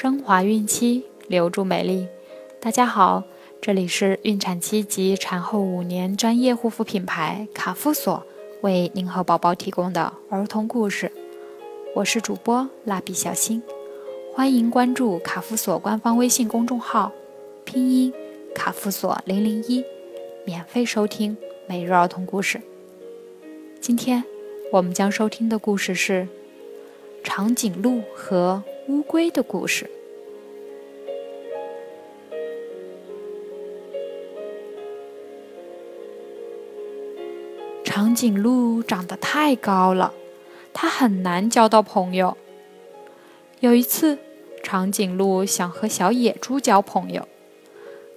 [0.00, 2.06] 升华孕期，留住美丽。
[2.60, 3.24] 大家好，
[3.60, 8.24] 这里是孕产期及产后五年专业护肤品牌卡夫索
[8.60, 11.10] 为您和宝宝提供的儿童故事。
[11.96, 13.60] 我是主播蜡笔小新，
[14.32, 17.10] 欢迎关注卡夫索官方微信公众号，
[17.64, 18.14] 拼音
[18.54, 19.84] 卡夫索零零一，
[20.44, 22.60] 免费收听每日儿童故事。
[23.80, 24.22] 今天
[24.70, 26.28] 我们将收听的故事是
[27.24, 28.62] 长颈鹿和。
[28.88, 29.90] 乌龟的故事。
[37.84, 40.14] 长颈鹿长得太高了，
[40.72, 42.38] 它很难交到朋友。
[43.60, 44.16] 有一次，
[44.62, 47.28] 长颈鹿想和小野猪交朋友，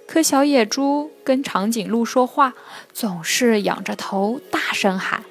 [0.06, 2.54] 可小野猪跟长颈鹿说话
[2.94, 5.24] 总是仰着头大声喊，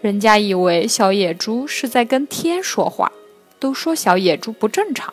[0.00, 3.12] 人家以为小野猪是在跟天说话。
[3.60, 5.12] 都说小野猪不正常，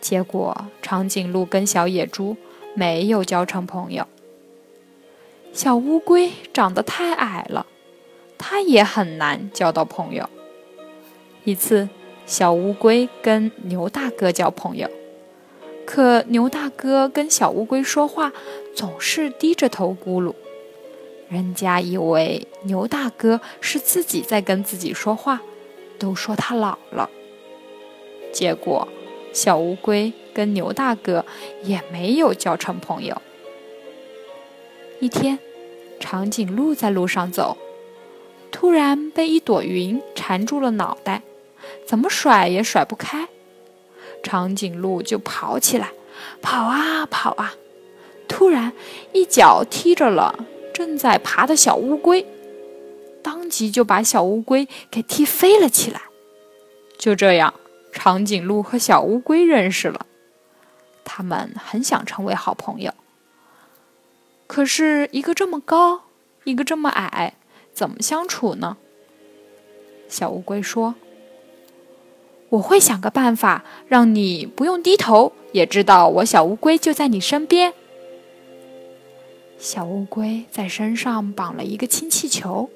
[0.00, 2.36] 结果长颈鹿跟小野猪
[2.74, 4.06] 没有交成朋友。
[5.52, 7.66] 小乌龟长得太矮了，
[8.38, 10.28] 它也很难交到朋友。
[11.44, 11.88] 一次，
[12.26, 14.88] 小乌龟跟牛大哥交朋友，
[15.84, 18.32] 可牛大哥跟小乌龟说话
[18.74, 20.34] 总是低着头咕噜，
[21.28, 25.42] 人家以为牛大哥是自己在跟自己说话，
[25.98, 27.10] 都说他老了。
[28.34, 28.88] 结果，
[29.32, 31.24] 小乌龟跟牛大哥
[31.62, 33.22] 也没有交成朋友。
[34.98, 35.38] 一天，
[36.00, 37.56] 长颈鹿在路上走，
[38.50, 41.22] 突然被一朵云缠住了脑袋，
[41.86, 43.28] 怎么甩也甩不开。
[44.22, 45.92] 长颈鹿就跑起来，
[46.42, 47.54] 跑啊跑啊，
[48.26, 48.72] 突然
[49.12, 52.26] 一脚踢着了正在爬的小乌龟，
[53.22, 56.02] 当即就把小乌龟给踢飞了起来。
[56.96, 57.54] 就这样。
[57.94, 60.04] 长颈鹿和小乌龟认识了，
[61.04, 62.92] 他们很想成为好朋友。
[64.48, 66.02] 可是，一个这么高，
[66.42, 67.34] 一个这么矮，
[67.72, 68.76] 怎么相处呢？
[70.08, 70.96] 小乌龟说
[72.50, 77.72] ：“我会想个办法，让你不用低头，也知道我小乌龟就在你身边。”
[79.56, 82.68] 小乌龟在身上绑了一个氢气球，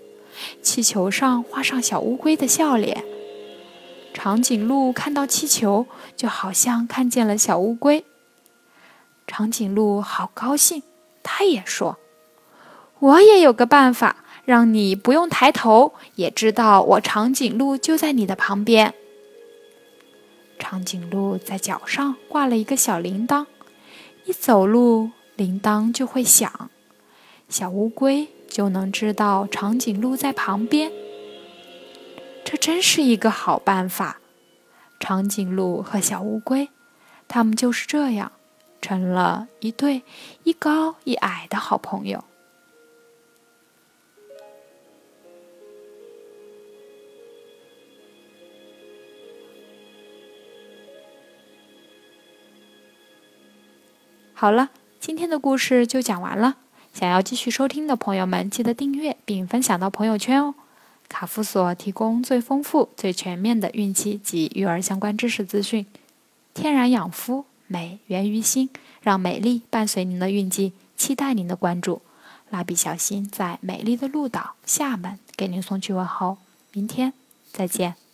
[0.62, 3.04] 气球上画上小乌龟的笑脸。
[4.20, 5.86] 长颈鹿看到气球，
[6.16, 8.04] 就好像看见了小乌龟。
[9.28, 10.82] 长颈鹿好高兴，
[11.22, 11.98] 他也说
[12.98, 18.92] ：“我也有个办法，让你不用抬头，也知道我长颈鹿就在你的旁边。”
[20.58, 23.46] 长颈鹿在脚上挂了一个小铃铛，
[24.24, 26.68] 一走路铃铛就会响，
[27.48, 30.90] 小乌龟就能知道长颈鹿在旁边。
[32.50, 34.20] 这真是一个好办法，
[34.98, 36.70] 长颈鹿和小乌龟，
[37.28, 38.32] 他们就是这样，
[38.80, 40.02] 成了一对
[40.44, 42.24] 一高一矮的好朋友。
[54.32, 56.56] 好了，今天的故事就讲完了。
[56.94, 60.54] 想要继续收听的朋友们，记得订阅并分享到朋友圈哦。
[61.08, 65.86] 卡夫所提供最丰富、最全面的孕期及育儿相关知识资讯，
[66.54, 68.68] 天然养肤，美源于心，
[69.00, 72.02] 让美丽伴随您的孕期，期待您的关注。
[72.50, 76.38] 蜡笔小新在美丽的鹭岛厦门给您送去问候，
[76.72, 77.12] 明天
[77.52, 78.07] 再见。